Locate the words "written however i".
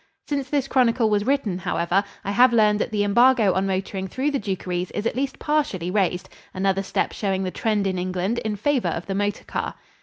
1.27-2.31